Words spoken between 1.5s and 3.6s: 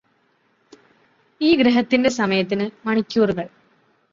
ഗ്രഹത്തിന്റെ സമയത്തിന് മണികൂറുകൾ